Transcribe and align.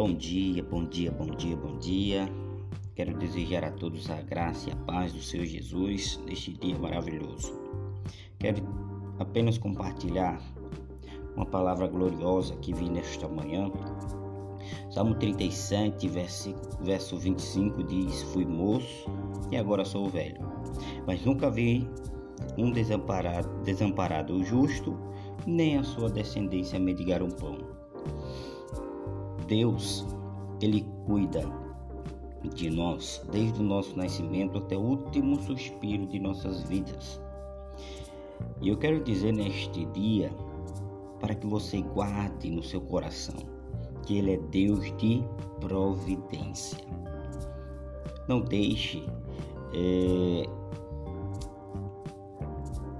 Bom 0.00 0.14
dia, 0.14 0.62
bom 0.62 0.86
dia, 0.86 1.10
bom 1.10 1.26
dia, 1.26 1.54
bom 1.54 1.76
dia. 1.76 2.26
Quero 2.94 3.18
desejar 3.18 3.64
a 3.64 3.70
todos 3.70 4.08
a 4.08 4.22
graça 4.22 4.70
e 4.70 4.72
a 4.72 4.76
paz 4.76 5.12
do 5.12 5.20
Senhor 5.20 5.44
Jesus 5.44 6.18
neste 6.24 6.54
dia 6.54 6.78
maravilhoso. 6.78 7.52
Quero 8.38 8.62
apenas 9.18 9.58
compartilhar 9.58 10.40
uma 11.36 11.44
palavra 11.44 11.86
gloriosa 11.86 12.56
que 12.62 12.72
vi 12.72 12.88
nesta 12.88 13.28
manhã. 13.28 13.70
Salmo 14.90 15.16
37, 15.16 16.08
verso 16.08 17.18
25 17.18 17.84
diz: 17.84 18.22
Fui 18.22 18.46
moço 18.46 19.04
e 19.52 19.56
agora 19.58 19.84
sou 19.84 20.08
velho, 20.08 20.40
mas 21.06 21.22
nunca 21.26 21.50
vi 21.50 21.86
um 22.56 22.72
desamparado, 22.72 23.50
desamparado 23.64 24.42
justo, 24.44 24.98
nem 25.46 25.76
a 25.76 25.84
sua 25.84 26.08
descendência 26.08 26.80
mendigar 26.80 27.22
um 27.22 27.28
pão. 27.30 27.80
Deus, 29.50 30.06
Ele 30.62 30.86
cuida 31.04 31.42
de 32.54 32.70
nós 32.70 33.20
desde 33.32 33.60
o 33.60 33.64
nosso 33.64 33.96
nascimento 33.96 34.58
até 34.58 34.76
o 34.76 34.80
último 34.80 35.42
suspiro 35.42 36.06
de 36.06 36.20
nossas 36.20 36.62
vidas. 36.62 37.20
E 38.62 38.68
eu 38.68 38.78
quero 38.78 39.02
dizer 39.02 39.32
neste 39.32 39.84
dia, 39.86 40.30
para 41.18 41.34
que 41.34 41.48
você 41.48 41.82
guarde 41.82 42.48
no 42.48 42.62
seu 42.62 42.80
coração, 42.80 43.34
que 44.06 44.18
Ele 44.18 44.34
é 44.34 44.36
Deus 44.36 44.84
de 44.98 45.20
providência. 45.58 46.78
Não 48.28 48.40
deixe 48.40 49.04
é, 49.74 50.44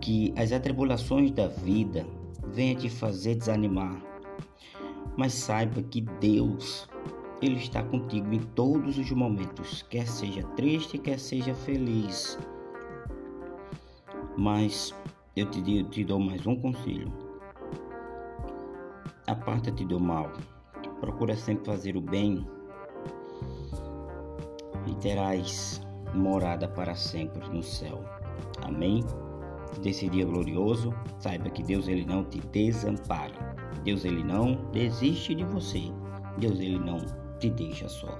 que 0.00 0.34
as 0.36 0.50
atribulações 0.50 1.30
da 1.30 1.46
vida 1.46 2.04
venham 2.48 2.74
te 2.74 2.90
fazer 2.90 3.36
desanimar. 3.36 4.10
Mas 5.20 5.34
saiba 5.34 5.82
que 5.82 6.00
Deus, 6.00 6.88
Ele 7.42 7.56
está 7.56 7.82
contigo 7.82 8.32
em 8.32 8.38
todos 8.38 8.96
os 8.96 9.10
momentos, 9.10 9.82
quer 9.82 10.06
seja 10.06 10.42
triste, 10.56 10.96
quer 10.96 11.18
seja 11.18 11.54
feliz. 11.54 12.38
Mas 14.38 14.94
eu 15.36 15.44
te, 15.50 15.76
eu 15.76 15.84
te 15.90 16.04
dou 16.04 16.18
mais 16.18 16.46
um 16.46 16.56
conselho. 16.56 17.12
Aparta-te 19.26 19.84
do 19.84 20.00
mal. 20.00 20.32
Procura 21.00 21.36
sempre 21.36 21.66
fazer 21.66 21.98
o 21.98 22.00
bem 22.00 22.48
e 24.86 24.94
terás 24.94 25.82
morada 26.14 26.66
para 26.66 26.94
sempre 26.94 27.46
no 27.50 27.62
céu. 27.62 28.02
Amém? 28.62 29.04
desse 29.82 30.08
dia 30.08 30.24
glorioso, 30.24 30.92
saiba 31.18 31.50
que 31.50 31.62
Deus 31.62 31.86
ele 31.88 32.04
não 32.04 32.24
te 32.24 32.40
desampara. 32.40 33.59
Deus 33.84 34.04
ele 34.04 34.22
não 34.22 34.54
desiste 34.72 35.34
de 35.34 35.44
você. 35.44 35.82
Deus 36.38 36.58
ele 36.60 36.78
não 36.78 36.98
te 37.38 37.50
deixa 37.50 37.88
só. 37.88 38.18